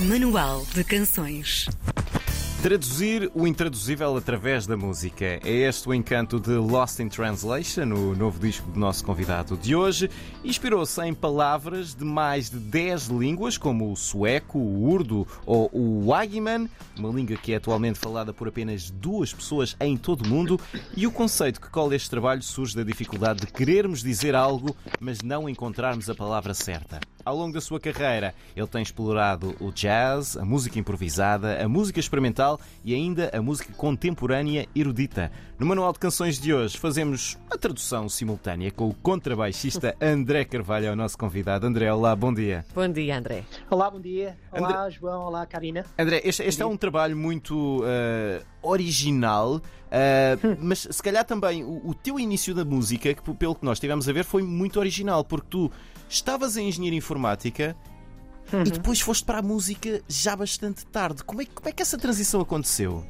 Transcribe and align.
Manual 0.00 0.64
de 0.72 0.84
Canções. 0.84 1.66
Traduzir 2.62 3.28
o 3.34 3.48
intraduzível 3.48 4.16
através 4.16 4.64
da 4.64 4.76
música. 4.76 5.24
É 5.44 5.50
este 5.50 5.88
o 5.88 5.94
encanto 5.94 6.38
de 6.38 6.52
Lost 6.52 7.00
in 7.00 7.08
Translation, 7.08 7.92
o 7.92 8.14
novo 8.14 8.38
disco 8.38 8.70
do 8.70 8.78
nosso 8.78 9.04
convidado 9.04 9.56
de 9.56 9.74
hoje. 9.74 10.08
Inspirou-se 10.44 11.02
em 11.02 11.12
palavras 11.12 11.96
de 11.96 12.04
mais 12.04 12.48
de 12.48 12.58
10 12.58 13.08
línguas, 13.08 13.58
como 13.58 13.90
o 13.90 13.96
sueco, 13.96 14.60
o 14.60 14.88
urdu 14.88 15.26
ou 15.44 15.68
o 15.72 16.06
Wagiman, 16.06 16.68
uma 16.96 17.10
língua 17.10 17.36
que 17.36 17.52
é 17.52 17.56
atualmente 17.56 17.98
falada 17.98 18.32
por 18.32 18.46
apenas 18.46 18.90
duas 18.90 19.34
pessoas 19.34 19.76
em 19.80 19.96
todo 19.96 20.24
o 20.24 20.28
mundo. 20.28 20.60
E 20.96 21.08
o 21.08 21.12
conceito 21.12 21.60
que 21.60 21.70
cola 21.70 21.96
este 21.96 22.08
trabalho 22.08 22.42
surge 22.42 22.76
da 22.76 22.84
dificuldade 22.84 23.40
de 23.40 23.48
querermos 23.48 24.00
dizer 24.00 24.36
algo, 24.36 24.76
mas 25.00 25.22
não 25.22 25.48
encontrarmos 25.48 26.08
a 26.08 26.14
palavra 26.14 26.54
certa. 26.54 27.00
Ao 27.28 27.36
longo 27.36 27.52
da 27.52 27.60
sua 27.60 27.78
carreira, 27.78 28.34
ele 28.56 28.66
tem 28.66 28.80
explorado 28.80 29.54
o 29.60 29.70
jazz, 29.70 30.34
a 30.34 30.46
música 30.46 30.78
improvisada, 30.78 31.62
a 31.62 31.68
música 31.68 32.00
experimental 32.00 32.58
e 32.82 32.94
ainda 32.94 33.30
a 33.34 33.42
música 33.42 33.70
contemporânea 33.74 34.66
erudita. 34.74 35.30
No 35.58 35.66
Manual 35.66 35.92
de 35.92 35.98
Canções 35.98 36.40
de 36.40 36.54
hoje, 36.54 36.78
fazemos 36.78 37.36
a 37.50 37.58
tradução 37.58 38.08
simultânea 38.08 38.70
com 38.70 38.88
o 38.88 38.94
contrabaixista 38.94 39.94
André 40.00 40.46
Carvalho, 40.46 40.86
é 40.86 40.90
o 40.90 40.96
nosso 40.96 41.18
convidado. 41.18 41.66
André, 41.66 41.92
olá, 41.92 42.16
bom 42.16 42.32
dia. 42.32 42.64
Bom 42.74 42.88
dia, 42.88 43.18
André. 43.18 43.44
Olá, 43.68 43.90
bom 43.90 44.00
dia. 44.00 44.34
Olá, 44.50 44.88
João. 44.88 45.26
Olá, 45.26 45.44
Karina. 45.44 45.84
André, 45.98 46.22
este, 46.24 46.44
este 46.44 46.62
é 46.62 46.64
um 46.64 46.78
trabalho 46.78 47.14
muito 47.14 47.82
uh, 47.82 48.42
original, 48.62 49.56
uh, 49.56 49.60
mas 50.62 50.88
se 50.90 51.02
calhar 51.02 51.26
também 51.26 51.62
o, 51.62 51.90
o 51.90 51.94
teu 51.94 52.18
início 52.18 52.54
da 52.54 52.64
música, 52.64 53.12
que 53.12 53.34
pelo 53.34 53.54
que 53.54 53.66
nós 53.66 53.76
estivemos 53.76 54.08
a 54.08 54.12
ver, 54.14 54.24
foi 54.24 54.42
muito 54.42 54.80
original, 54.80 55.22
porque 55.22 55.48
tu 55.50 55.70
estavas 56.08 56.56
em 56.56 56.68
engenharia 56.68 56.96
informática 56.96 57.17
Uhum. 58.52 58.62
e 58.62 58.70
depois 58.70 59.00
foste 59.00 59.24
para 59.24 59.38
a 59.38 59.42
música 59.42 60.00
já 60.08 60.34
bastante 60.34 60.86
tarde. 60.86 61.22
Como 61.22 61.42
é, 61.42 61.44
que- 61.44 61.50
como 61.52 61.68
é 61.68 61.72
que 61.72 61.82
essa 61.82 61.98
transição 61.98 62.40
aconteceu? 62.40 63.04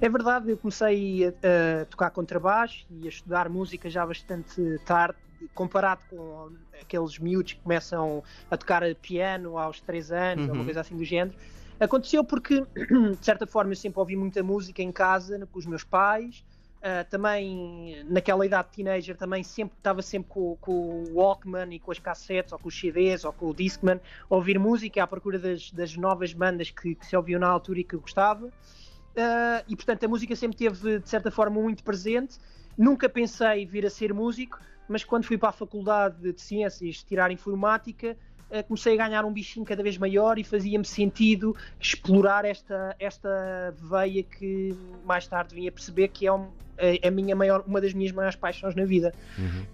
É 0.00 0.08
verdade, 0.08 0.50
eu 0.50 0.56
comecei 0.56 1.26
a, 1.26 1.82
a 1.82 1.84
tocar 1.84 2.10
contrabaixo 2.10 2.86
e 2.90 3.06
a 3.06 3.08
estudar 3.08 3.48
música 3.48 3.88
já 3.90 4.04
bastante 4.06 4.60
tarde, 4.84 5.16
comparado 5.54 6.00
com 6.10 6.50
aqueles 6.80 7.18
miúdos 7.18 7.52
que 7.52 7.60
começam 7.60 8.22
a 8.50 8.56
tocar 8.56 8.82
piano 8.96 9.56
aos 9.58 9.80
3 9.80 10.10
anos, 10.10 10.46
Uhum. 10.48 10.54
uma 10.54 10.64
coisa 10.64 10.80
assim 10.80 10.96
do 10.96 11.04
género. 11.04 11.36
Aconteceu 11.78 12.24
porque, 12.24 12.64
de 12.74 13.24
certa 13.24 13.46
forma, 13.46 13.70
eu 13.72 13.76
sempre 13.76 14.00
ouvi 14.00 14.16
muita 14.16 14.42
música 14.42 14.82
em 14.82 14.90
casa, 14.90 15.46
com 15.52 15.58
os 15.58 15.66
meus 15.66 15.84
pais. 15.84 16.44
Ah, 16.80 17.04
também, 17.04 18.04
naquela 18.08 18.46
idade 18.46 18.68
de 18.68 18.76
teenager, 18.76 19.16
também 19.16 19.42
sempre 19.42 19.76
estava 19.76 20.00
sempre 20.00 20.28
com, 20.28 20.56
com 20.60 21.02
o 21.04 21.14
Walkman 21.14 21.74
e 21.74 21.80
com 21.80 21.90
as 21.90 21.98
cassetes, 21.98 22.52
ou 22.52 22.58
com 22.58 22.68
os 22.68 22.78
CDs, 22.78 23.24
ou 23.24 23.32
com 23.32 23.46
o 23.46 23.54
Discman, 23.54 24.00
a 24.30 24.34
ouvir 24.34 24.58
música 24.58 25.02
à 25.02 25.06
procura 25.06 25.38
das, 25.38 25.72
das 25.72 25.96
novas 25.96 26.32
bandas 26.32 26.70
que, 26.70 26.94
que 26.94 27.04
se 27.04 27.16
ouviam 27.16 27.40
na 27.40 27.48
altura 27.48 27.80
e 27.80 27.84
que 27.84 27.96
gostava. 27.96 28.46
Uh, 28.46 29.64
e 29.66 29.74
portanto 29.74 30.04
a 30.04 30.08
música 30.08 30.36
sempre 30.36 30.56
teve 30.56 31.00
de 31.00 31.08
certa 31.08 31.30
forma 31.30 31.60
muito 31.60 31.82
presente. 31.82 32.38
Nunca 32.76 33.08
pensei 33.08 33.66
vir 33.66 33.84
a 33.84 33.90
ser 33.90 34.14
músico, 34.14 34.60
mas 34.88 35.02
quando 35.02 35.24
fui 35.24 35.36
para 35.36 35.48
a 35.48 35.52
faculdade 35.52 36.32
de 36.32 36.40
ciências 36.40 37.02
tirar 37.02 37.32
informática, 37.32 38.16
uh, 38.50 38.62
comecei 38.68 38.94
a 38.94 39.04
ganhar 39.08 39.24
um 39.24 39.32
bichinho 39.32 39.66
cada 39.66 39.82
vez 39.82 39.98
maior 39.98 40.38
e 40.38 40.44
fazia-me 40.44 40.84
sentido 40.84 41.56
explorar 41.80 42.44
esta, 42.44 42.94
esta 43.00 43.74
veia 43.76 44.22
que 44.22 44.72
mais 45.04 45.26
tarde 45.26 45.56
vim 45.56 45.66
a 45.66 45.72
perceber 45.72 46.06
que 46.06 46.24
é 46.24 46.32
um- 46.32 46.52
a, 47.02 47.08
a 47.08 47.10
minha 47.10 47.34
maior, 47.36 47.62
uma 47.66 47.80
das 47.80 47.92
minhas 47.92 48.12
maiores 48.12 48.36
paixões 48.36 48.74
na 48.74 48.84
vida. 48.84 49.12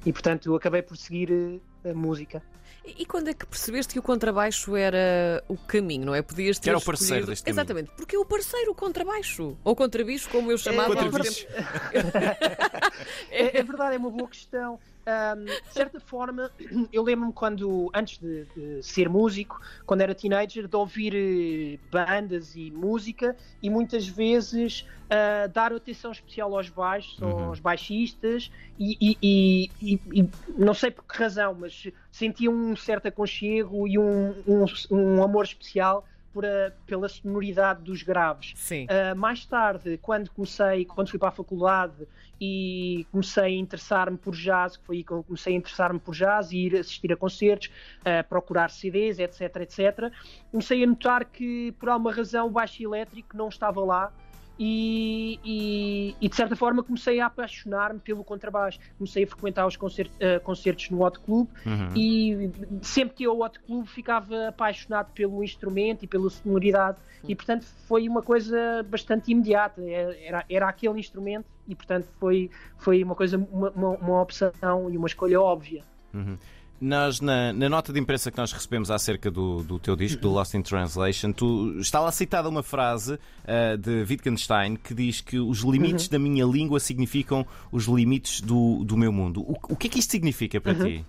E 0.05 0.13
portanto 0.13 0.47
eu 0.47 0.55
acabei 0.57 0.83
por 0.83 0.97
seguir 0.97 1.31
uh, 1.31 1.61
a 1.91 1.95
música. 1.95 2.43
E 2.87 3.07
quando 3.07 3.29
é 3.29 3.35
que 3.35 3.47
percebeste 3.47 3.95
que 3.95 3.99
o 3.99 4.03
contrabaixo 4.03 4.77
era 4.77 5.43
o 5.49 5.57
caminho, 5.57 6.05
não 6.05 6.15
é? 6.15 6.21
Podias 6.21 6.59
ter 6.59 6.65
Que 6.65 6.69
era 6.69 6.79
o 6.79 6.83
parceiro 6.83 7.15
escolhido- 7.15 7.31
deste 7.31 7.45
caminho. 7.45 7.55
Exatamente, 7.61 7.91
porque 7.97 8.15
o 8.15 8.27
parceiro, 8.27 8.73
o 8.73 8.75
contrabaixo, 8.75 9.57
ou 9.65 9.75
contrabicho, 9.75 10.29
como 10.29 10.51
eu 10.53 10.59
chamava 10.59 10.93
há 10.93 10.97
uns 10.99 11.05
Contrabicho. 11.11 11.47
tempos. 11.47 12.13
É, 13.31 13.59
é 13.59 13.63
verdade, 13.63 13.97
é 13.97 13.99
uma 13.99 14.11
boa 14.11 14.29
questão. 14.29 14.79
Ahm, 15.07 15.59
de 15.67 15.73
certa 15.73 16.01
forma, 16.01 16.51
eu 16.91 17.03
lembro-me 17.03 17.33
quando, 17.35 17.91
antes 17.95 18.19
de, 18.19 18.47
de 18.47 18.83
ser 18.83 19.07
músico, 19.09 19.59
quando 19.85 20.01
era 20.01 20.15
teenager, 20.15 20.67
de 20.67 20.77
ouvir 20.77 21.15
eh, 21.15 21.79
bandas 21.91 22.55
e 22.55 22.71
música 22.71 23.37
e 23.61 23.69
muitas 23.69 24.07
vezes 24.09 24.85
ah, 25.11 25.47
dar 25.47 25.73
atenção 25.75 26.11
especial 26.11 26.57
aos 26.57 26.71
baixos, 26.71 27.21
Uhum. 27.21 27.45
aos 27.49 27.61
baixistas 27.61 28.49
e, 28.79 28.97
e- 29.01 29.19
e- 29.23 29.73
e- 29.95 30.21
e 30.23 30.35
não 30.49 30.73
sei 30.73 30.91
por 30.91 31.05
que 31.07 31.19
razão, 31.19 31.55
mas 31.55 31.83
sentia 32.11 32.51
um 32.51 32.75
certo 32.75 33.07
aconchego 33.07 33.87
e 33.87 33.99
um, 33.99 34.43
um- 34.47 34.65
um 34.91 35.23
amor 35.23 35.45
especial 35.45 36.07
por 36.35 36.45
a- 36.45 36.73
pela 36.85 37.09
sonoridade 37.09 37.83
dos 37.83 38.03
graves. 38.03 38.53
Sim. 38.57 38.87
Uh, 38.87 39.17
mais 39.17 39.47
tarde, 39.47 39.97
quando 40.03 40.29
comecei, 40.33 40.85
quando 40.85 41.09
fui 41.09 41.19
para 41.19 41.29
a 41.29 41.33
faculdade 41.33 42.07
e 42.41 43.07
comecei 43.13 43.45
a 43.45 43.49
interessar-me 43.51 44.19
por 44.19 44.35
jazz, 44.35 44.77
que 44.77 44.85
foi 44.85 44.97
aí 44.97 45.05
que 45.05 45.13
eu 45.13 45.23
comecei 45.23 45.55
a 45.55 45.57
interessar-me 45.57 46.01
por 46.01 46.13
jazz 46.13 46.51
e 46.51 46.59
ir 46.67 46.77
assistir 46.77 47.13
a 47.13 47.17
concertos, 47.17 47.71
a 48.05 48.25
procurar 48.25 48.71
CDs, 48.71 49.21
etc, 49.21 49.57
etc, 49.61 50.13
comecei 50.51 50.83
a 50.83 50.87
notar 50.87 51.25
que 51.25 51.73
por 51.79 51.89
alguma 51.89 52.13
razão 52.13 52.49
o 52.49 52.51
baixo 52.51 52.83
elétrico 52.83 53.37
não 53.37 53.49
estava 53.49 53.83
lá 53.85 54.13
e, 54.59 55.39
e- 55.45 56.17
e, 56.21 56.29
de 56.29 56.37
certa 56.37 56.55
forma 56.55 56.83
comecei 56.83 57.21
a 57.21 57.27
apaixonar-me 57.27 57.99
pelo 58.01 58.23
contrabaixo. 58.25 58.79
Comecei 58.97 59.25
a 59.25 59.27
frequentar 59.27 59.67
os 59.67 59.77
concer- 59.77 60.11
uh, 60.21 60.41
concertos 60.43 60.91
no 60.91 61.03
Hot 61.05 61.19
Club 61.21 61.49
Uhum. 61.67 61.89
e 61.97 62.51
sempre 62.83 63.17
que 63.17 63.25
ia 63.25 63.29
ao 63.29 63.41
Hot 63.41 63.59
Club 63.61 63.87
ficava 63.87 64.49
apaixonado 64.49 65.13
pelo 65.13 65.43
instrumento 65.43 66.05
e 66.05 66.07
pela 66.07 66.29
sonoridade 66.31 66.99
e 67.29 67.35
portanto 67.35 67.67
foi 67.89 68.09
uma 68.09 68.23
coisa 68.23 68.83
bastante 68.89 69.33
imediata 69.33 69.83
era, 69.83 70.45
era 70.49 70.69
aquele 70.69 70.99
instrumento 71.01 71.47
e 71.67 71.75
portanto 71.75 72.07
foi, 72.21 72.51
foi 72.79 73.03
uma 73.03 73.15
coisa 73.15 73.37
uma, 73.39 73.71
uma, 73.71 73.89
uma 73.91 74.23
opção 74.23 74.53
e 74.91 74.97
uma 74.97 75.07
escolha 75.07 75.41
óbvia 75.41 75.83
Uhum. 76.13 76.39
Nós, 76.81 77.21
na, 77.21 77.53
na 77.53 77.69
nota 77.69 77.93
de 77.93 78.01
imprensa 78.01 78.31
que 78.31 78.37
nós 78.37 78.53
recebemos 78.53 78.91
acerca 78.91 79.31
do, 79.31 79.63
do 79.63 79.79
teu 79.79 79.97
disco, 79.97 80.21
do 80.21 80.31
Lost 80.31 80.55
in 80.55 80.63
Translation, 80.63 81.33
tu, 81.33 81.79
está 81.79 82.01
lá 82.01 82.11
citada 82.13 82.49
uma 82.49 82.63
frase 82.63 83.19
ah, 83.47 83.77
de 83.77 84.05
Wittgenstein 84.09 84.77
que 84.77 84.93
diz 84.93 85.21
que 85.21 85.39
os 85.39 85.61
limites 85.61 86.09
da 86.09 86.19
minha 86.19 86.45
língua 86.45 86.81
significam 86.81 87.47
os 87.73 87.85
limites 87.85 88.41
do, 88.41 88.85
do 88.85 88.97
meu 88.97 89.13
mundo. 89.13 89.41
O, 89.43 89.57
o 89.71 89.77
que 89.77 89.87
é 89.87 89.91
que 89.91 89.99
isto 89.99 90.11
significa 90.11 90.61
para 90.61 90.75
ti? 90.75 91.07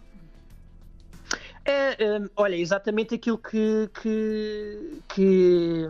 É, 1.66 2.20
hum, 2.20 2.30
olha, 2.36 2.56
exatamente 2.56 3.16
aquilo 3.16 3.40
que, 3.40 3.90
que, 4.00 5.02
que, 5.10 5.90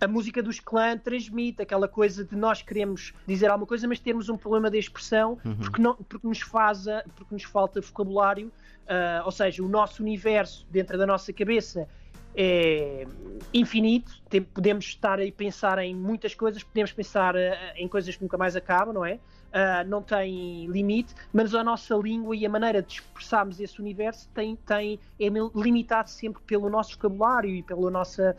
a 0.00 0.06
música 0.06 0.42
dos 0.42 0.60
clã 0.60 0.96
transmite, 0.96 1.62
aquela 1.62 1.88
coisa 1.88 2.24
de 2.24 2.36
nós 2.36 2.62
queremos 2.62 3.12
dizer 3.26 3.48
alguma 3.50 3.66
coisa, 3.66 3.86
mas 3.88 3.98
termos 3.98 4.28
um 4.28 4.36
problema 4.36 4.70
de 4.70 4.78
expressão 4.78 5.38
porque, 5.60 5.82
não, 5.82 5.94
porque, 5.94 6.26
nos 6.26 6.40
faz 6.40 6.86
a- 6.86 7.02
porque 7.16 7.34
nos 7.34 7.42
falta 7.44 7.80
vocabulário, 7.80 8.52
ah, 8.86 9.22
ou 9.24 9.30
seja, 9.32 9.62
o 9.62 9.68
nosso 9.68 10.02
universo 10.02 10.66
dentro 10.70 10.96
da 10.96 11.06
nossa 11.06 11.32
cabeça 11.32 11.88
é 12.36 13.06
infinito, 13.52 14.12
podemos 14.54 14.84
estar 14.86 15.20
a 15.20 15.32
pensar 15.32 15.78
em 15.78 15.94
muitas 15.94 16.34
coisas, 16.34 16.62
podemos 16.62 16.92
pensar 16.92 17.34
ah, 17.36 17.72
em 17.76 17.88
coisas 17.88 18.14
que 18.14 18.22
nunca 18.22 18.36
mais 18.38 18.54
acabam, 18.54 18.94
não 18.94 19.04
é? 19.04 19.18
Ah, 19.50 19.82
não 19.82 20.02
tem 20.02 20.66
limite, 20.66 21.14
mas 21.32 21.54
a 21.54 21.64
nossa 21.64 21.94
língua 21.94 22.36
e 22.36 22.44
a 22.44 22.48
maneira 22.50 22.82
de 22.82 22.94
expressarmos 22.94 23.58
esse 23.58 23.80
universo 23.80 24.28
tem, 24.34 24.54
tem, 24.56 25.00
é 25.18 25.26
limitado 25.54 26.10
sempre 26.10 26.42
pelo 26.42 26.68
nosso 26.68 26.92
vocabulário 26.92 27.50
e 27.50 27.62
pela 27.62 27.90
nossa, 27.90 28.36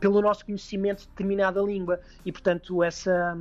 pelo 0.00 0.20
nosso 0.20 0.44
conhecimento 0.44 1.02
de 1.02 1.08
determinada 1.08 1.60
língua. 1.62 2.00
E, 2.26 2.32
portanto, 2.32 2.82
essa, 2.82 3.36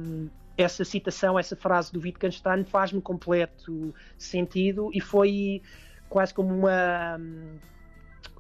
essa 0.56 0.86
citação, 0.86 1.40
essa 1.40 1.56
frase 1.56 1.92
do 1.92 2.00
Wittgenstein 2.00 2.64
faz-me 2.64 3.02
completo 3.02 3.96
sentido 4.16 4.92
e 4.94 5.02
foi 5.02 5.64
quase 6.10 6.32
como 6.36 6.54
uma 6.54 7.20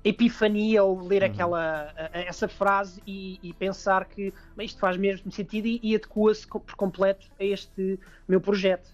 epifania 0.07 0.81
ao 0.81 0.97
ler 0.99 1.23
aquela 1.23 1.91
a- 1.97 2.05
a- 2.17 2.19
essa 2.21 2.47
frase 2.47 3.01
e, 3.05 3.39
e 3.43 3.53
pensar 3.53 4.05
que 4.05 4.33
"Bem, 4.55 4.65
isto 4.65 4.79
faz 4.79 4.97
mesmo 4.97 5.31
sentido 5.31 5.65
e, 5.67 5.79
e 5.83 5.95
adequa-se 5.95 6.47
por 6.47 6.75
completo 6.75 7.27
a 7.39 7.43
este 7.43 7.99
meu 8.27 8.39
projeto. 8.41 8.89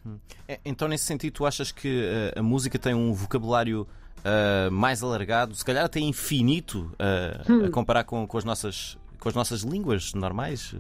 É, 0.48 0.60
Então, 0.66 0.88
nesse 0.88 1.06
sentido, 1.06 1.34
tu 1.34 1.46
achas 1.46 1.72
que 1.72 2.06
ah, 2.36 2.40
a 2.40 2.44
música 2.44 2.78
tem 2.80 2.94
um 2.94 3.14
vocabulário 3.14 3.88
ah, 4.26 4.70
mais 4.72 5.04
alargado, 5.04 5.54
se 5.56 5.64
calhar 5.66 5.86
até 5.86 6.00
infinito, 6.00 6.92
ah, 7.00 7.66
a 7.66 7.70
comparar 7.70 8.04
com, 8.04 8.26
com 8.28 8.38
as 8.38 8.44
nossas, 8.44 8.98
com 9.20 9.30
as 9.30 9.36
nossas 9.36 9.62
línguas 9.62 10.14
normais? 10.14 10.74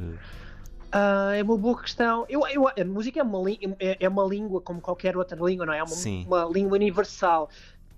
Ah, 0.91 1.31
é 1.35 1.41
uma 1.41 1.57
boa 1.57 1.81
questão. 1.81 2.25
Eu, 2.29 2.45
eu- 2.47 2.67
a 2.67 2.85
música 2.85 3.19
é 3.19 3.23
uma, 3.23 3.39
é, 3.79 3.97
é 3.99 4.07
uma 4.09 4.23
língua 4.25 4.61
como 4.61 4.79
qualquer 4.79 5.17
outra 5.17 5.37
língua, 5.43 5.65
não 5.65 5.73
é? 5.73 5.79
É 5.79 5.83
uma, 5.83 5.93
uma 6.27 6.45
língua 6.45 6.75
universal. 6.77 7.49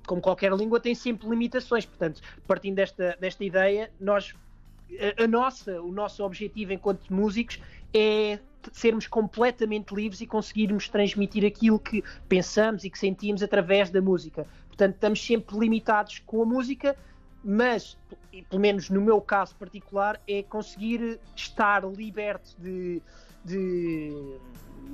Como 0.05 0.21
qualquer 0.21 0.51
língua 0.53 0.79
tem 0.79 0.95
sempre 0.95 1.27
limitações. 1.29 1.85
Portanto, 1.85 2.21
partindo 2.47 2.75
desta, 2.75 3.17
desta 3.19 3.43
ideia, 3.43 3.91
nós 3.99 4.33
a, 5.17 5.23
a 5.23 5.27
nossa, 5.27 5.81
o 5.81 5.91
nosso 5.91 6.23
objetivo 6.23 6.73
enquanto 6.73 7.11
músicos 7.13 7.59
é 7.93 8.39
sermos 8.71 9.07
completamente 9.07 9.93
livres 9.93 10.21
e 10.21 10.27
conseguirmos 10.27 10.89
transmitir 10.89 11.45
aquilo 11.45 11.79
que 11.79 12.03
pensamos 12.27 12.83
e 12.83 12.89
que 12.89 12.97
sentimos 12.97 13.43
através 13.43 13.89
da 13.89 14.01
música. 14.01 14.47
Portanto, 14.67 14.95
estamos 14.95 15.23
sempre 15.23 15.57
limitados 15.57 16.19
com 16.25 16.41
a 16.41 16.45
música, 16.45 16.95
mas 17.43 17.95
pelo 18.49 18.61
menos 18.61 18.89
no 18.89 19.01
meu 19.01 19.21
caso 19.21 19.55
particular, 19.55 20.19
é 20.27 20.43
conseguir 20.43 21.19
estar 21.35 21.85
liberto 21.85 22.55
de, 22.59 23.01
de, 23.43 24.37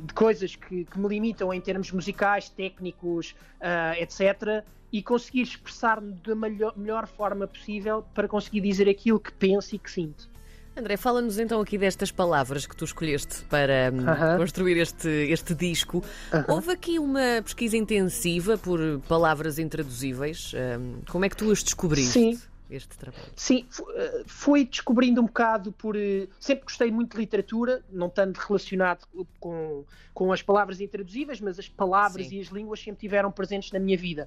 de 0.06 0.14
coisas 0.14 0.56
que, 0.56 0.86
que, 0.86 1.00
me 1.00 1.08
limitam 1.08 1.54
em 1.54 1.60
termos 1.60 1.92
musicais, 1.92 2.50
técnicos, 2.50 3.36
uh, 3.62 4.00
etc. 4.00 4.64
E 4.92 5.02
conseguir 5.02 5.44
expressar-me 5.44 6.14
da 6.14 6.36
melhor, 6.36 6.74
melhor 6.78 7.08
forma 7.08 7.48
possível 7.48 8.04
para 8.14 8.28
conseguir 8.28 8.62
dizer 8.62 8.90
aquilo 8.90 9.20
que 9.20 9.32
penso 9.32 9.76
e 9.76 9.80
que 9.80 9.90
sinto. 9.90 10.30
André, 10.76 10.96
fala-nos 10.96 11.38
então 11.38 11.60
aqui 11.60 11.78
destas 11.78 12.12
palavras 12.12 12.66
que 12.66 12.76
tu 12.76 12.86
escolheste 12.86 13.44
para 13.50 13.92
uh 13.92 13.96
hum, 13.96 14.06
-huh. 14.06 14.38
construir 14.38 14.78
este, 14.78 15.10
este 15.30 15.54
disco. 15.54 15.98
Uh 15.98 16.38
-huh. 16.38 16.46
Houve 16.48 16.72
aqui 16.72 16.98
uma 16.98 17.42
pesquisa 17.44 17.76
intensiva 17.76 18.58
por 18.58 18.80
palavras 19.08 19.60
intraduzíveis. 19.60 20.54
Um, 20.54 21.02
como 21.10 21.26
é 21.26 21.30
que 21.30 21.36
tu 21.36 21.52
as 21.52 21.62
descobriste? 21.62 22.14
Sim. 22.14 22.40
Este 22.72 22.98
trabalho. 22.98 23.26
Sim, 23.36 23.68
eh, 23.96 24.24
fui 24.26 24.66
descobrindo 24.66 25.20
um 25.20 25.26
bocado 25.26 25.74
por. 25.74 25.98
Eh, 25.98 26.30
sempre 26.40 26.64
gostei 26.64 26.90
muito 26.90 27.12
de 27.12 27.18
literatura, 27.18 27.84
não 27.92 28.10
tanto 28.10 28.38
relacionado 28.38 29.06
com, 29.42 29.84
com 30.14 30.32
as 30.32 30.42
palavras 30.42 30.80
intraduzíveis, 30.80 31.42
mas 31.42 31.60
as 31.60 31.68
palavras 31.68 32.28
Sim. 32.28 32.38
e 32.38 32.42
as 32.42 32.48
línguas 32.48 32.80
sempre 32.80 33.02
tiveram 33.02 33.30
presentes 33.30 33.74
na 33.74 33.80
minha 33.80 33.98
vida. 33.98 34.26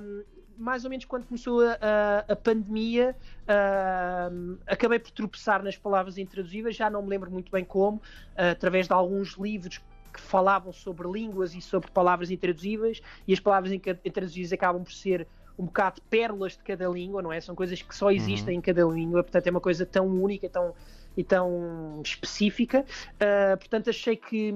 Um, 0.00 0.24
mais 0.56 0.84
ou 0.84 0.90
menos 0.90 1.04
quando 1.04 1.26
começou 1.26 1.60
a, 1.60 1.78
a, 1.80 2.32
a 2.32 2.36
pandemia, 2.36 3.14
uh, 3.44 4.58
acabei 4.66 4.98
por 4.98 5.10
tropeçar 5.10 5.62
nas 5.62 5.76
palavras 5.76 6.18
intraduzíveis, 6.18 6.74
já 6.74 6.90
não 6.90 7.02
me 7.02 7.08
lembro 7.10 7.30
muito 7.30 7.52
bem 7.52 7.64
como, 7.64 7.98
uh, 7.98 8.50
através 8.50 8.88
de 8.88 8.92
alguns 8.92 9.36
livros 9.36 9.80
que 10.12 10.20
falavam 10.20 10.72
sobre 10.72 11.06
línguas 11.06 11.54
e 11.54 11.60
sobre 11.60 11.90
palavras 11.90 12.30
intraduzíveis, 12.30 13.00
e 13.26 13.32
as 13.32 13.38
palavras 13.38 13.72
intraduzíveis 13.72 14.52
acabam 14.52 14.82
por 14.82 14.92
ser 14.92 15.28
um 15.58 15.64
bocado 15.64 16.00
pérolas 16.08 16.52
de 16.52 16.62
cada 16.62 16.88
língua, 16.88 17.20
não 17.20 17.32
é? 17.32 17.40
São 17.40 17.54
coisas 17.54 17.82
que 17.82 17.94
só 17.94 18.10
existem 18.10 18.54
uhum. 18.54 18.58
em 18.58 18.62
cada 18.62 18.84
língua, 18.84 19.22
portanto 19.22 19.46
é 19.46 19.50
uma 19.50 19.60
coisa 19.60 19.84
tão 19.84 20.06
única 20.06 20.48
tão, 20.48 20.74
e 21.16 21.24
tão 21.24 22.00
específica. 22.04 22.84
Uh, 23.14 23.58
portanto, 23.58 23.90
achei 23.90 24.16
que, 24.16 24.54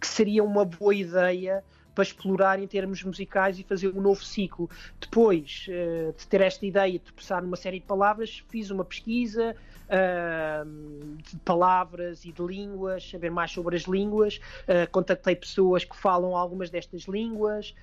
que 0.00 0.06
seria 0.06 0.42
uma 0.42 0.64
boa 0.64 0.94
ideia 0.94 1.62
para 1.94 2.02
explorar 2.02 2.58
em 2.58 2.66
termos 2.66 3.02
musicais 3.02 3.58
e 3.58 3.62
fazer 3.62 3.88
um 3.88 4.00
novo 4.00 4.24
ciclo. 4.24 4.68
Depois 5.00 5.66
uh, 5.68 6.12
de 6.16 6.26
ter 6.26 6.40
esta 6.40 6.64
ideia 6.64 6.98
de 6.98 7.12
passar 7.12 7.42
numa 7.42 7.56
série 7.56 7.80
de 7.80 7.86
palavras, 7.86 8.42
fiz 8.48 8.70
uma 8.70 8.84
pesquisa 8.84 9.54
uh, 9.88 11.16
de 11.22 11.36
palavras 11.44 12.24
e 12.24 12.32
de 12.32 12.42
línguas, 12.42 13.08
saber 13.08 13.30
mais 13.30 13.50
sobre 13.50 13.76
as 13.76 13.82
línguas. 13.82 14.40
Uh, 14.62 14.90
contactei 14.90 15.36
pessoas 15.36 15.84
que 15.84 15.96
falam 15.96 16.36
algumas 16.36 16.70
destas 16.70 17.02
línguas 17.02 17.74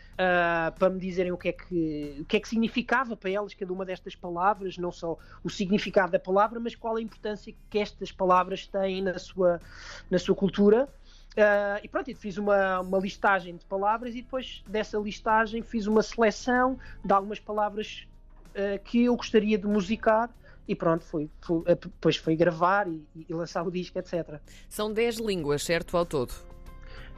para 0.78 0.90
me 0.90 1.00
dizerem 1.00 1.32
o 1.32 1.38
que, 1.38 1.50
é 1.50 1.52
que, 1.54 2.18
o 2.20 2.26
que 2.26 2.38
é 2.38 2.40
que 2.40 2.48
significava 2.48 3.16
para 3.16 3.30
elas 3.32 3.54
cada 3.54 3.72
uma 3.72 3.86
destas 3.86 4.16
palavras, 4.16 4.78
não 4.78 4.92
só 4.92 5.18
o 5.44 5.50
significado 5.50 6.12
da 6.12 6.20
palavra, 6.20 6.60
mas 6.60 6.76
qual 6.76 6.98
a 6.98 7.02
importância 7.02 7.54
que 7.70 7.80
estas 7.80 8.12
palavras 8.12 8.68
têm 8.68 9.02
na 9.02 9.18
sua, 9.18 9.62
na 10.10 10.20
sua 10.20 10.36
cultura. 10.36 10.90
Uh, 11.38 11.80
e 11.84 11.88
pronto, 11.88 12.14
fiz 12.16 12.38
uma, 12.38 12.82
uma 12.82 12.98
listagem 12.98 13.56
de 13.56 13.66
palavras 13.66 14.16
e 14.16 14.22
depois 14.22 14.64
dessa 14.68 14.98
listagem 14.98 15.62
fiz 15.62 15.86
uma 15.86 16.02
seleção 16.02 16.78
de 17.06 17.14
algumas 17.14 17.40
palavras 17.40 18.08
uh, 18.50 18.84
que 18.84 19.06
eu 19.06 19.16
gostaria 19.16 19.58
de 19.58 19.68
musicar 19.68 20.30
e 20.68 20.76
pronto, 20.76 21.04
fui, 21.06 21.30
fui, 21.42 21.60
uh, 21.60 21.76
depois 21.76 22.18
fui 22.18 22.36
gravar 22.36 22.88
e, 22.88 23.04
e, 23.16 23.34
lançar 23.34 23.66
o 23.66 23.72
disco, 23.72 23.98
etc. 23.98 24.40
São 24.68 24.92
10 24.92 25.18
línguas, 25.18 25.64
certo, 25.64 25.96
ao 25.98 26.06
todo? 26.06 26.32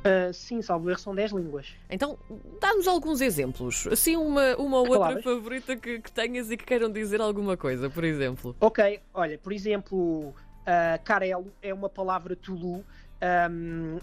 Uh, 0.02 0.34
sim, 0.34 0.62
salvo 0.62 0.90
erro, 0.90 1.00
são 1.00 1.14
10 1.14 1.32
línguas. 1.32 1.76
Então, 1.90 2.18
dá-nos 2.60 2.88
alguns 2.88 3.22
exemplos. 3.22 3.88
Assim, 3.88 4.16
uma, 4.16 4.56
uma 4.56 4.78
ou 4.78 4.90
outra 4.90 5.22
favorita 5.22 5.76
que, 5.76 6.00
que, 6.00 6.12
tenhas 6.12 6.50
e 6.50 6.58
que 6.58 6.66
queiram 6.66 6.92
dizer 6.92 7.22
alguma 7.22 7.56
coisa, 7.56 7.90
por 7.90 8.04
exemplo. 8.04 8.56
Ok, 8.60 9.00
olha, 9.14 9.38
por 9.38 9.54
exemplo, 9.54 10.34
uh, 10.62 11.04
Carelo 11.04 11.52
é 11.62 11.74
uma 11.74 11.90
palavra 11.90 12.36
Tulu 12.36 12.84
um, 13.22 13.98
uh, 13.98 14.02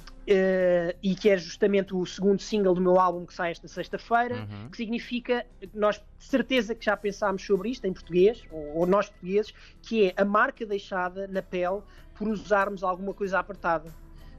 e 1.02 1.14
que 1.14 1.28
é 1.28 1.36
justamente 1.36 1.94
o 1.94 2.06
segundo 2.06 2.40
single 2.40 2.74
do 2.74 2.80
meu 2.80 3.00
álbum 3.00 3.26
que 3.26 3.34
sai 3.34 3.50
esta 3.50 3.66
sexta-feira, 3.66 4.36
uhum. 4.36 4.68
que 4.70 4.76
significa, 4.76 5.44
nós 5.74 5.96
de 5.96 6.24
certeza 6.24 6.74
que 6.74 6.84
já 6.84 6.96
pensámos 6.96 7.44
sobre 7.44 7.70
isto 7.70 7.84
em 7.86 7.92
português, 7.92 8.44
ou, 8.50 8.78
ou, 8.78 8.86
nós 8.86 9.08
portugueses, 9.08 9.52
que 9.82 10.06
é 10.06 10.14
a 10.16 10.24
marca 10.24 10.64
deixada 10.64 11.26
na 11.26 11.42
pele 11.42 11.80
por 12.14 12.28
usarmos 12.28 12.82
alguma 12.82 13.12
coisa 13.12 13.38
apertada. 13.38 13.88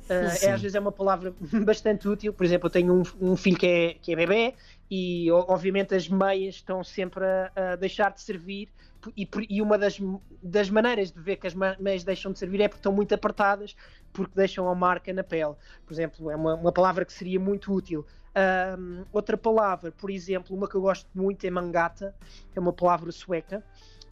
Uh, 0.10 0.26
é, 0.42 0.52
às 0.52 0.62
vezes 0.62 0.74
é 0.74 0.80
uma 0.80 0.92
palavra 0.92 1.34
bastante 1.64 2.08
útil. 2.08 2.34
Por 2.34 2.44
exemplo, 2.44 2.68
eu 2.68 2.72
tenho 2.72 2.94
um, 2.94 3.04
um, 3.22 3.36
filho 3.36 3.58
que 3.58 3.68
é, 3.68 3.94
que 4.02 4.14
é 4.14 4.16
bebê 4.16 4.56
e 4.90 5.32
obviamente 5.32 5.94
as 5.94 6.10
meias 6.10 6.56
estão 6.56 6.84
sempre 6.84 7.24
a, 7.24 7.74
a 7.74 7.76
deixar 7.76 8.12
de 8.12 8.22
servir 8.22 8.70
e, 9.16 9.28
e, 9.50 9.62
uma 9.62 9.78
das, 9.78 10.00
das 10.44 10.70
maneiras 10.70 11.12
de 11.12 11.22
ver 11.22 11.38
que 11.38 11.48
as 11.48 11.54
meias 11.54 12.04
deixam 12.04 12.32
de 12.32 12.40
servir 12.40 12.62
é 12.62 12.68
porque 12.68 12.80
estão 12.80 12.92
muito 12.92 13.14
apertadas 13.14 13.76
porque 14.12 14.34
deixam 14.36 14.68
a 14.68 14.76
marca 14.76 15.14
na 15.14 15.24
pele. 15.24 15.56
Por 15.86 15.94
exemplo, 15.94 16.30
é 16.30 16.36
uma, 16.36 16.56
uma 16.56 16.72
palavra 16.72 17.06
que 17.06 17.14
seria 17.14 17.40
muito 17.40 17.72
útil. 17.72 18.06
Um, 18.78 19.06
outra 19.12 19.38
palavra, 19.38 19.92
por 19.92 20.10
exemplo, 20.10 20.56
uma 20.56 20.68
que 20.68 20.76
eu 20.76 20.82
gosto 20.82 21.08
muito 21.14 21.46
é 21.46 21.50
mangata, 21.50 22.16
é 22.56 22.60
uma 22.60 22.74
palavra 22.74 23.12
sueca, 23.12 23.64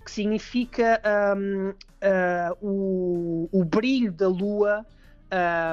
que 0.04 0.12
significa 0.12 1.02
um, 1.38 1.70
uh, 1.70 1.76
ah, 2.02 2.54
o, 2.62 3.50
o 3.52 3.66
brilho 3.66 4.12
da 4.12 4.28
lua 4.28 4.86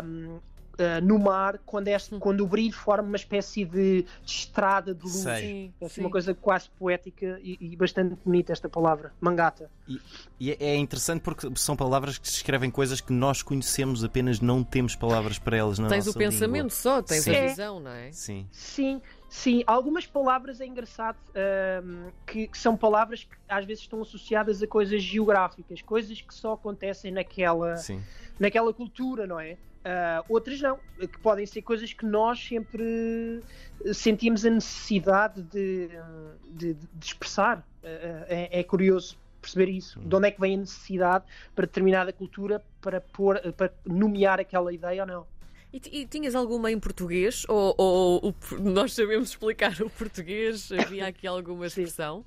um, 0.05 0.41
Uh, 0.75 1.05
no 1.05 1.19
mar 1.19 1.61
quando, 1.65 1.87
é, 1.87 1.97
quando 2.19 2.41
o 2.41 2.47
brilho 2.49 2.73
forma 2.73 3.07
uma 3.07 3.17
espécie 3.17 3.65
de, 3.65 4.03
de 4.03 4.09
estrada 4.27 4.93
de 4.93 5.03
luz. 5.05 5.15
Sim, 5.15 5.73
é 5.81 5.87
assim, 5.87 6.01
uma 6.01 6.11
coisa 6.11 6.35
quase 6.35 6.69
poética 6.71 7.39
e, 7.43 7.57
e, 7.61 7.77
bastante 7.77 8.17
bonita 8.25 8.53
esta 8.53 8.69
palavra, 8.69 9.13
mangata. 9.21 9.71
E, 9.89 10.01
e, 10.41 10.51
é 10.53 10.75
interessante 10.77 11.21
porque 11.21 11.49
são 11.55 11.77
palavras 11.77 12.19
que 12.19 12.25
descrevem 12.25 12.71
coisas 12.71 13.01
que 13.01 13.13
nós 13.13 13.43
conhecemos, 13.43 14.03
apenas 14.03 14.41
não 14.41 14.65
temos 14.65 14.97
palavras 14.97 15.39
para 15.39 15.57
elas 15.57 15.79
na 15.79 15.89
tens 15.89 16.07
nossa 16.07 16.19
Tens 16.19 16.27
o 16.27 16.31
pensamento 16.31 16.63
língua. 16.65 16.71
só, 16.71 17.03
tens 17.03 17.23
Sim. 17.23 17.37
a 17.37 17.47
visão, 17.47 17.81
não 17.81 17.91
é? 17.93 18.13
Sim. 18.13 18.49
Sim. 18.51 19.01
Sim, 19.35 19.65
algumas 19.67 20.07
palavras 20.07 20.61
é 20.61 20.65
engraçado 20.65 21.19
um, 21.83 22.09
que, 22.25 22.47
que, 22.47 22.57
são 22.57 22.77
palavras 22.77 23.25
que 23.25 23.37
às 23.49 23.65
vezes 23.65 23.83
estão 23.83 24.01
associadas 24.01 24.63
a 24.63 24.67
coisas 24.67 25.03
geográficas, 25.03 25.83
coisas 25.83 26.21
que 26.21 26.33
só 26.33 26.53
acontecem 26.53 27.11
naquela, 27.11 27.75
naquela 28.39 28.73
cultura, 28.73 29.27
não 29.27 29.41
é? 29.41 29.55
Uh, 29.55 30.25
outras 30.29 30.61
não, 30.61 30.79
que 30.99 31.19
podem 31.19 31.45
ser 31.47 31.63
coisas 31.63 31.93
que 31.93 32.07
nós 32.07 32.47
sempre 32.47 33.43
sentimos 33.93 34.47
a 34.47 34.51
necessidade 34.51 35.43
de, 35.43 35.89
de, 36.51 36.75
de 36.75 37.05
expressar. 37.05 37.59
Uh, 37.59 38.25
é, 38.29 38.61
é, 38.61 38.63
curioso 38.63 39.19
perceber 39.43 39.69
isso. 39.69 39.99
De 39.99 40.15
onde 40.15 40.29
é 40.29 40.31
que 40.31 40.41
vem 40.41 40.55
a 40.55 40.59
necessidade 40.59 41.25
para 41.57 41.67
determinada 41.67 42.13
cultura 42.13 42.63
para, 42.81 43.01
pôr, 43.01 43.41
para 43.57 43.73
nomear 43.85 44.39
aquela 44.39 44.73
ideia 44.73 45.03
ou 45.03 45.09
não? 45.09 45.27
E, 45.75 46.03
e, 46.03 46.07
tinhas 46.07 46.37
alguma 46.37 46.71
em 46.71 46.79
português? 46.79 47.45
Ou, 47.49 47.75
ou, 47.77 48.35
nós 48.61 48.95
sabemos 48.95 49.31
explicar 49.31 49.73
o 49.83 49.91
português? 49.91 50.71
Havia 50.71 51.09
aqui 51.09 51.27
alguma 51.27 51.67
expressão? 51.67 52.25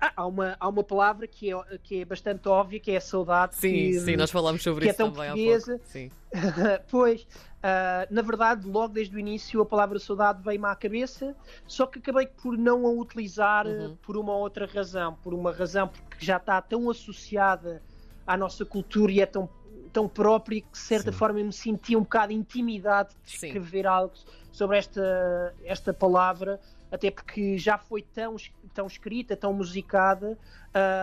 Ah, 0.00 0.12
há, 0.14 0.24
uma, 0.24 0.56
há 0.60 0.68
uma 0.68 0.84
palavra 0.84 1.26
que 1.26 1.52
é, 1.52 1.78
que 1.82 2.02
é 2.02 2.04
bastante 2.04 2.48
óbvia, 2.48 2.78
que 2.78 2.92
é 2.92 2.98
a 2.98 3.00
saudade. 3.00 3.56
Sim, 3.56 3.72
que, 3.72 3.98
sim, 3.98 4.14
nós 4.14 4.30
falámos 4.30 4.62
sobre 4.62 4.84
que 4.84 4.92
isso 4.92 5.02
é 5.02 5.04
tão 5.04 5.12
também 5.12 5.30
portuguesa. 5.30 5.74
há 5.74 5.78
pouco. 5.78 5.90
Sim. 5.90 6.10
pois, 6.88 7.22
uh, 7.22 8.14
na 8.14 8.22
verdade, 8.22 8.68
logo 8.68 8.94
desde 8.94 9.16
o 9.16 9.18
início 9.18 9.60
a 9.60 9.66
palavra 9.66 9.98
saudade 9.98 10.40
veio-me 10.40 10.68
à 10.68 10.76
cabeça, 10.76 11.34
só 11.66 11.86
que 11.86 11.98
acabei 11.98 12.28
por 12.28 12.56
não 12.56 12.86
a 12.86 12.90
utilizar 12.90 13.66
uhum. 13.66 13.96
por 13.96 14.16
uma 14.16 14.36
outra 14.36 14.64
razão. 14.64 15.18
Por 15.24 15.34
uma 15.34 15.50
razão 15.50 15.88
porque 15.88 16.24
já 16.24 16.36
está 16.36 16.62
tão 16.62 16.88
associada 16.88 17.82
à 18.24 18.36
nossa 18.36 18.64
cultura 18.64 19.10
e 19.10 19.20
é 19.20 19.26
tão 19.26 19.48
tão 19.94 20.08
próprio 20.08 20.60
que 20.60 20.72
de 20.72 20.78
certa 20.78 21.12
Sim. 21.12 21.16
forma 21.16 21.38
eu 21.38 21.46
me 21.46 21.52
sentia 21.52 21.96
um 21.96 22.02
bocado 22.02 22.32
intimidado 22.32 23.14
de 23.24 23.32
escrever 23.32 23.82
Sim. 23.82 23.88
algo 23.88 24.12
sobre 24.50 24.76
esta, 24.76 25.54
esta 25.64 25.94
palavra, 25.94 26.60
até 26.90 27.12
porque 27.12 27.56
já 27.56 27.78
foi 27.78 28.02
tão, 28.02 28.34
tão 28.74 28.88
escrita, 28.88 29.36
tão 29.36 29.52
musicada, 29.52 30.36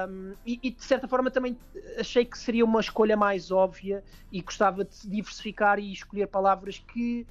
um, 0.10 0.34
e, 0.46 0.60
e, 0.62 0.72
de 0.72 0.84
certa 0.84 1.08
forma 1.08 1.32
também 1.32 1.58
achei 1.98 2.26
que 2.26 2.38
seria 2.38 2.66
uma 2.66 2.82
escolha 2.82 3.16
mais 3.16 3.50
óbvia 3.50 4.04
e 4.30 4.42
gostava 4.42 4.84
de 4.84 5.10
diversificar 5.10 5.80
e 5.80 5.94
escolher 5.94 6.28
palavras 6.28 6.78
que 6.78 7.26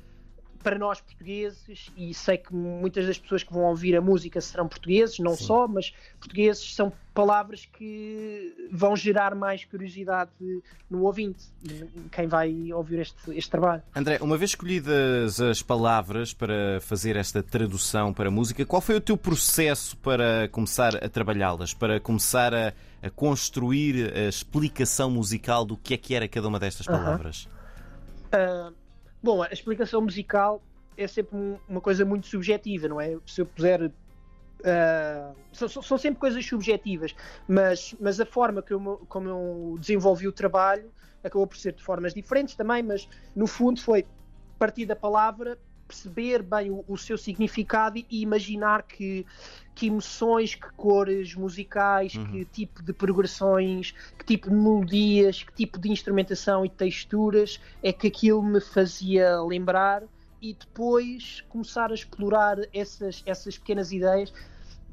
para 0.62 0.78
nós 0.78 1.00
portugueses, 1.00 1.90
e 1.96 2.12
sei 2.12 2.36
que 2.36 2.54
muitas 2.54 3.06
das 3.06 3.18
pessoas 3.18 3.42
que 3.42 3.52
vão 3.52 3.62
ouvir 3.62 3.96
a 3.96 4.00
música 4.00 4.40
serão 4.40 4.68
portugueses, 4.68 5.18
não 5.18 5.34
Sim. 5.34 5.44
só, 5.44 5.66
mas 5.66 5.92
portugueses 6.18 6.74
são 6.74 6.92
palavras 7.14 7.66
que 7.66 8.68
vão 8.70 8.94
gerar 8.94 9.34
mais 9.34 9.64
curiosidade 9.64 10.30
no 10.88 11.02
ouvinte, 11.02 11.44
quem 12.12 12.26
vai 12.26 12.72
ouvir 12.72 13.00
este, 13.00 13.16
este 13.36 13.50
trabalho. 13.50 13.82
André, 13.94 14.18
uma 14.20 14.36
vez 14.36 14.50
escolhidas 14.50 15.40
as 15.40 15.62
palavras 15.62 16.32
para 16.32 16.80
fazer 16.80 17.16
esta 17.16 17.42
tradução 17.42 18.12
para 18.12 18.28
a 18.28 18.30
música, 18.30 18.64
qual 18.64 18.82
foi 18.82 18.96
o 18.96 19.00
teu 19.00 19.16
processo 19.16 19.96
para 19.96 20.48
começar 20.48 20.96
a 20.96 21.08
trabalhá-las, 21.08 21.74
para 21.74 21.98
começar 21.98 22.54
a, 22.54 22.72
a, 23.02 23.10
construir 23.10 24.12
a 24.16 24.28
explicação 24.28 25.10
musical 25.10 25.64
do 25.64 25.76
que 25.76 25.94
é 25.94 25.96
que 25.96 26.14
era 26.14 26.28
cada 26.28 26.46
uma 26.48 26.58
destas 26.60 26.86
palavras? 26.86 27.44
Uh 27.44 28.36
-huh. 28.36 28.70
uh, 28.70 28.79
Bom, 29.22 29.42
a 29.42 29.48
explicação 29.48 30.00
musical 30.00 30.62
é 30.96 31.06
sempre 31.06 31.36
uma 31.68 31.80
coisa 31.80 32.04
muito 32.04 32.26
subjetiva, 32.26 32.88
não 32.88 33.00
é? 33.00 33.16
Se 33.26 33.40
eu 33.40 33.46
puder 33.46 33.92
Uh, 34.60 35.34
são, 35.54 35.66
são, 35.66 35.96
sempre 35.96 36.20
coisas 36.20 36.44
subjetivas, 36.44 37.14
mas, 37.48 37.94
mas 37.98 38.20
a 38.20 38.26
forma 38.26 38.60
que 38.60 38.74
eu, 38.74 39.00
como 39.08 39.26
eu 39.26 39.78
desenvolvi 39.80 40.28
o 40.28 40.32
trabalho 40.32 40.92
acabou 41.24 41.46
por 41.46 41.56
ser 41.56 41.72
de 41.72 41.82
formas 41.82 42.12
diferentes 42.12 42.54
também, 42.54 42.82
mas 42.82 43.08
no 43.34 43.46
fundo 43.46 43.80
foi 43.80 44.06
partir 44.58 44.84
da 44.84 44.94
palavra, 44.94 45.58
perceber 45.90 46.42
bem 46.42 46.70
o, 46.70 46.84
o 46.86 46.96
seu 46.96 47.18
significado 47.18 47.98
e 47.98 48.22
imaginar 48.22 48.84
que, 48.84 49.26
que 49.74 49.88
emoções, 49.88 50.54
que 50.54 50.70
cores 50.76 51.34
musicais, 51.34 52.14
uhum. 52.14 52.24
que 52.26 52.44
tipo 52.44 52.82
de 52.82 52.92
progressões, 52.92 53.92
que 54.16 54.24
tipo 54.24 54.48
de 54.48 54.54
melodias, 54.54 55.42
que 55.42 55.52
tipo 55.52 55.78
de 55.78 55.90
instrumentação 55.90 56.64
e 56.64 56.70
texturas 56.70 57.60
é 57.82 57.92
que 57.92 58.06
aquilo 58.06 58.42
me 58.42 58.60
fazia 58.60 59.42
lembrar 59.42 60.04
e 60.40 60.54
depois 60.54 61.44
começar 61.48 61.90
a 61.90 61.94
explorar 61.94 62.56
essas, 62.72 63.22
essas 63.26 63.58
pequenas 63.58 63.92
ideias 63.92 64.32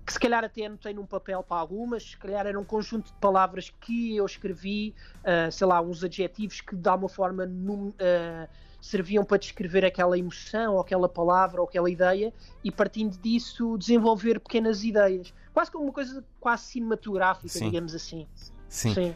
que 0.07 0.13
se 0.13 0.19
calhar 0.19 0.41
até 0.41 0.65
anotei 0.65 0.93
num 0.93 1.05
papel 1.05 1.43
para 1.43 1.57
algumas, 1.57 2.11
se 2.11 2.17
calhar 2.17 2.47
era 2.47 2.57
um 2.57 2.63
conjunto 2.63 3.07
de 3.07 3.19
palavras 3.19 3.69
que 3.81 4.15
eu 4.15 4.25
escrevi, 4.25 4.95
uh, 5.19 5.51
sei 5.51 5.67
lá, 5.67 5.81
uns 5.81 6.01
adjetivos 6.01 6.61
que 6.61 6.77
de 6.77 6.87
alguma 6.87 7.09
forma 7.09 7.45
num, 7.45 7.89
uh, 7.89 8.47
serviam 8.81 9.25
para 9.25 9.37
descrever 9.37 9.83
aquela 9.83 10.17
emoção, 10.17 10.75
ou 10.75 10.79
aquela 10.79 11.09
palavra, 11.09 11.59
ou 11.59 11.67
aquela 11.67 11.89
ideia, 11.89 12.33
e 12.63 12.71
partindo 12.71 13.17
disso 13.17 13.77
desenvolver 13.77 14.39
pequenas 14.39 14.81
ideias. 14.81 15.33
Quase 15.53 15.69
como 15.69 15.83
uma 15.83 15.93
coisa 15.93 16.23
quase 16.39 16.63
cinematográfica, 16.63 17.49
Sim. 17.49 17.65
digamos 17.65 17.93
assim. 17.93 18.25
Sim. 18.69 18.93
Sim. 18.93 19.15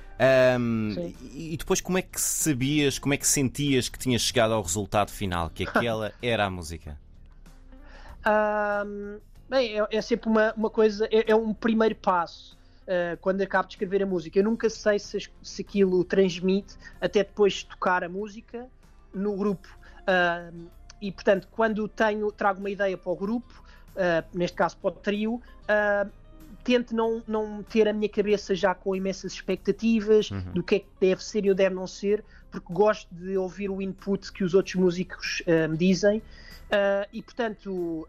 Um, 0.59 0.91
Sim. 0.93 1.15
E 1.33 1.55
depois 1.55 1.79
como 1.79 1.99
é 1.99 2.01
que 2.01 2.19
sabias, 2.19 2.99
como 2.99 3.13
é 3.13 3.17
que 3.17 3.27
sentias 3.27 3.87
que 3.87 3.97
tinhas 3.97 4.21
chegado 4.23 4.53
ao 4.53 4.61
resultado 4.61 5.09
final, 5.09 5.49
que 5.49 5.63
aquela 5.63 6.11
era 6.21 6.47
a 6.47 6.49
música? 6.49 6.99
Um, 8.25 9.19
Bem, 9.51 9.77
é, 9.77 9.85
é 9.91 10.01
sempre 10.01 10.29
uma, 10.29 10.53
uma 10.53 10.69
coisa, 10.69 11.09
é, 11.11 11.29
é 11.29 11.35
um 11.35 11.53
primeiro 11.53 11.95
passo. 11.95 12.57
Uh, 12.83 13.15
quando 13.21 13.41
acabo 13.41 13.67
de 13.67 13.75
escrever 13.75 14.01
a 14.01 14.05
música. 14.05 14.39
Eu 14.39 14.43
nunca 14.43 14.69
sei 14.69 14.97
se, 14.97 15.29
se 15.41 15.61
aquilo 15.61 16.03
transmite 16.03 16.75
até 16.99 17.19
depois 17.19 17.53
de 17.53 17.65
tocar 17.67 18.03
a 18.03 18.09
música 18.09 18.65
no 19.13 19.35
grupo. 19.35 19.67
Uh, 20.01 20.67
e 21.01 21.11
portanto, 21.11 21.47
quando 21.51 21.87
tenho, 21.87 22.31
trago 22.31 22.59
uma 22.59 22.69
ideia 22.69 22.97
para 22.97 23.11
o 23.11 23.15
grupo, 23.15 23.63
uh, 23.91 24.37
neste 24.37 24.55
caso 24.55 24.77
para 24.77 24.87
o 24.87 24.91
trio, 24.91 25.41
tento 26.63 26.95
não, 26.95 27.21
não 27.27 27.61
ter 27.61 27.87
a 27.87 27.93
minha 27.93 28.09
cabeça 28.09 28.55
já 28.55 28.73
com 28.73 28.95
imensas 28.95 29.33
expectativas 29.33 30.31
uhum. 30.31 30.53
do 30.53 30.63
que 30.63 30.75
é 30.75 30.79
que 30.79 30.89
deve 30.99 31.23
ser 31.23 31.45
e 31.45 31.51
o 31.51 31.55
deve 31.55 31.75
não 31.75 31.87
ser, 31.87 32.23
porque 32.49 32.73
gosto 32.73 33.13
de 33.13 33.37
ouvir 33.37 33.69
o 33.69 33.81
input 33.81 34.31
que 34.31 34.43
os 34.43 34.53
outros 34.53 34.75
músicos 34.75 35.43
me 35.69 35.77
dizem. 35.77 36.21
e 37.13 37.21
portanto 37.21 38.07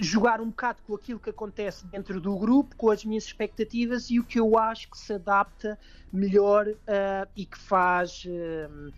jogar 0.00 0.40
um 0.40 0.48
bocado 0.48 0.78
com 0.86 0.94
aquilo 0.94 1.18
que 1.18 1.30
acontece 1.30 1.86
dentro 1.86 2.20
do 2.20 2.36
grupo, 2.36 2.76
com 2.76 2.90
as 2.90 3.04
minhas 3.04 3.24
expectativas 3.24 4.10
e 4.10 4.18
o 4.18 4.24
que 4.24 4.38
eu 4.38 4.58
acho 4.58 4.90
que 4.90 4.98
se 4.98 5.14
adapta 5.14 5.78
melhor 6.12 6.68
uh, 6.68 7.28
e 7.34 7.46
que 7.46 7.58
faz 7.58 8.24
uh, 8.26 8.88
uh, 8.88 8.92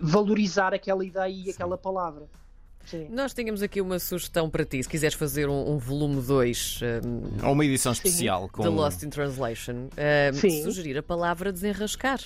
valorizar 0.00 0.72
aquela 0.72 1.04
ideia 1.04 1.32
e 1.32 1.44
Sim. 1.44 1.50
aquela 1.50 1.76
palavra. 1.76 2.26
Sim. 2.86 3.08
Nós 3.10 3.32
tínhamos 3.32 3.62
aqui 3.62 3.80
uma 3.80 3.98
sugestão 3.98 4.50
para 4.50 4.64
ti, 4.64 4.82
se 4.82 4.88
quiseres 4.88 5.14
fazer 5.14 5.48
um, 5.48 5.72
um 5.72 5.78
volume 5.78 6.20
2 6.20 6.80
um, 7.04 7.46
ou 7.46 7.52
uma 7.52 7.64
edição 7.64 7.92
especial 7.92 8.48
com 8.48 8.62
The 8.62 8.68
Lost 8.68 9.02
in 9.04 9.10
Translation, 9.10 9.88
um, 9.88 10.62
sugerir 10.64 10.98
a 10.98 11.02
palavra 11.02 11.52
desenrascar. 11.52 12.20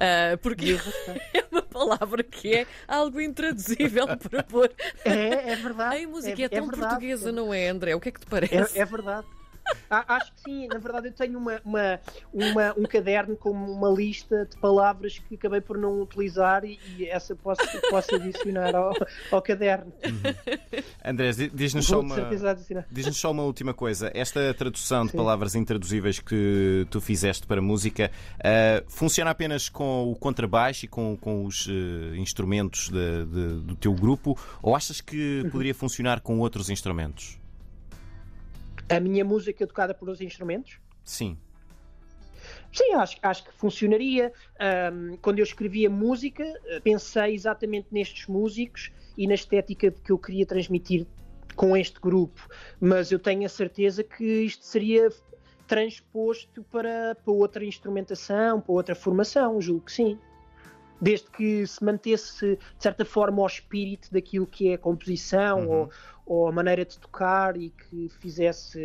Uh, 0.00 0.38
porque 0.38 0.78
é 1.34 1.44
uma 1.52 1.60
palavra 1.60 2.22
que 2.22 2.54
é 2.54 2.66
algo 2.88 3.20
intraduzível 3.20 4.06
para 4.16 4.42
pôr. 4.42 4.72
É, 5.04 5.52
é 5.52 5.56
verdade. 5.56 6.04
A 6.04 6.08
música 6.08 6.40
é, 6.40 6.44
é 6.46 6.48
tão 6.48 6.64
é 6.64 6.70
portuguesa, 6.70 7.30
não 7.30 7.52
é, 7.52 7.68
André? 7.68 7.94
O 7.94 8.00
que 8.00 8.08
é 8.08 8.12
que 8.12 8.20
te 8.20 8.26
parece? 8.26 8.78
É, 8.78 8.82
é 8.82 8.84
Acho 9.90 10.32
que 10.34 10.40
sim, 10.42 10.68
na 10.68 10.78
verdade 10.78 11.08
eu 11.08 11.12
tenho 11.12 11.38
uma, 11.38 11.60
uma, 11.64 12.00
uma, 12.32 12.74
um 12.78 12.84
caderno 12.84 13.36
com 13.36 13.50
uma 13.50 13.90
lista 13.90 14.46
de 14.46 14.56
palavras 14.58 15.18
que 15.18 15.34
acabei 15.34 15.60
por 15.60 15.76
não 15.76 16.00
utilizar 16.00 16.64
e, 16.64 16.78
e 16.96 17.06
essa 17.06 17.34
posso, 17.34 17.62
posso 17.90 18.14
adicionar 18.14 18.74
ao, 18.74 18.92
ao 19.30 19.42
caderno. 19.42 19.92
Uhum. 20.04 20.82
Andrés, 21.04 21.36
diz-nos 21.36 21.86
só, 21.86 22.00
uma, 22.00 22.16
diz 22.90 23.16
só 23.16 23.30
uma 23.30 23.42
última 23.42 23.74
coisa. 23.74 24.10
Esta 24.14 24.54
tradução 24.54 25.04
de 25.04 25.12
sim. 25.12 25.16
palavras 25.16 25.54
intraduzíveis 25.54 26.20
que 26.20 26.86
tu 26.90 27.00
fizeste 27.00 27.46
para 27.46 27.60
música 27.60 28.10
uh, 28.38 28.90
funciona 28.90 29.30
apenas 29.30 29.68
com 29.68 30.10
o 30.10 30.14
contrabaixo 30.14 30.84
e 30.84 30.88
com, 30.88 31.16
com 31.16 31.44
os 31.44 31.66
uh, 31.66 32.14
instrumentos 32.16 32.88
de, 32.88 33.26
de, 33.26 33.60
do 33.60 33.76
teu 33.76 33.92
grupo 33.92 34.38
ou 34.62 34.76
achas 34.76 35.00
que 35.00 35.42
uhum. 35.44 35.50
poderia 35.50 35.74
funcionar 35.74 36.20
com 36.20 36.38
outros 36.38 36.70
instrumentos? 36.70 37.40
A 38.90 39.00
minha 39.00 39.24
música 39.24 39.66
tocada 39.66 39.94
por 39.94 40.08
outros 40.08 40.26
instrumentos? 40.26 40.78
Sim. 41.04 41.38
Sim, 42.72 42.94
acho, 42.94 43.16
acho 43.22 43.44
que 43.44 43.52
funcionaria. 43.52 44.32
Um, 44.92 45.16
quando 45.16 45.38
eu 45.38 45.42
escrevia 45.42 45.90
música, 45.90 46.44
pensei 46.82 47.34
exatamente 47.34 47.88
nestes 47.90 48.26
músicos 48.26 48.92
e 49.16 49.26
na 49.26 49.34
estética 49.34 49.90
que 49.90 50.12
eu 50.12 50.18
queria 50.18 50.46
transmitir 50.46 51.06
com 51.56 51.76
este 51.76 52.00
grupo. 52.00 52.48
Mas 52.80 53.10
eu 53.10 53.18
tenho 53.18 53.44
a 53.44 53.48
certeza 53.48 54.04
que 54.04 54.24
isto 54.24 54.64
seria 54.64 55.08
transposto 55.66 56.64
para, 56.64 57.14
para 57.14 57.32
outra 57.32 57.64
instrumentação, 57.64 58.60
para 58.60 58.72
outra 58.72 58.94
formação, 58.94 59.60
julgo 59.60 59.84
que 59.84 59.92
sim. 59.92 60.18
Desde 61.00 61.26
que 61.30 61.66
se 61.66 61.84
mantesse, 61.84 62.56
de 62.56 62.82
certa 62.82 63.04
forma, 63.04 63.42
o 63.42 63.46
espírito 63.46 64.12
daquilo 64.12 64.46
que 64.46 64.70
é 64.70 64.74
a 64.74 64.78
composição 64.78 65.60
uhum. 65.60 65.70
ou, 65.70 65.90
ou 66.26 66.48
a 66.48 66.52
maneira 66.52 66.84
de 66.84 66.98
tocar 66.98 67.56
e 67.56 67.70
que 67.70 68.08
fizesse, 68.20 68.78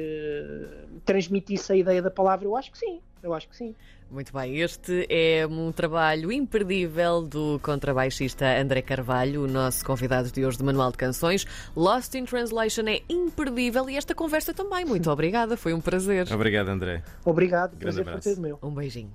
transmitisse 1.06 1.72
a 1.72 1.76
ideia 1.76 2.02
da 2.02 2.12
palavra, 2.12 2.46
eu 2.46 2.56
acho 2.56 2.72
que 2.72 2.78
sim. 2.78 3.02
Eu 3.22 3.34
acho 3.34 3.50
que 3.50 3.56
sim. 3.56 3.76
Muito 4.10 4.32
bem, 4.32 4.60
este 4.60 5.08
é 5.10 5.48
um 5.48 5.72
trabalho 5.72 6.32
imperdível 6.32 7.24
do 7.24 7.60
contrabaixista 7.62 8.46
André 8.46 8.82
Carvalho, 8.84 9.44
o 9.44 9.48
nosso 9.48 9.84
convidado 9.84 10.32
de 10.32 10.46
hoje 10.46 10.60
do 10.60 10.64
Manual 10.64 10.92
de 10.92 10.98
Canções. 10.98 11.46
Lost 11.76 12.14
in 12.14 12.26
Translation 12.26 12.84
é 12.88 13.02
imperdível 13.10 13.90
e 13.90 13.98
esta 13.98 14.14
conversa 14.14 14.54
também. 14.54 14.86
Muito 14.86 15.10
obrigada, 15.12 15.58
foi 15.58 15.74
um 15.74 15.82
prazer. 15.82 16.32
Obrigado, 16.32 16.70
André. 16.70 17.02
Obrigado, 17.26 17.72
Grande 17.72 17.82
prazer 17.82 18.02
abraço. 18.02 18.24
foi 18.24 18.34
todo 18.34 18.42
meu. 18.42 18.60
Um 18.62 18.72
beijinho. 18.72 19.12